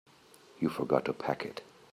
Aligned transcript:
You 0.59 0.69
forgot 0.69 1.05
to 1.05 1.13
pack 1.13 1.45
it. 1.45 1.61